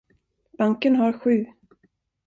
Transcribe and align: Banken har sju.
Banken 0.57 0.95
har 0.95 1.11
sju. 1.13 1.45